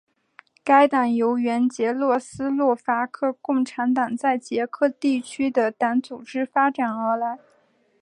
[0.63, 7.37] 该党由原捷克斯洛伐克共产党在捷克地区的党组织发展而来。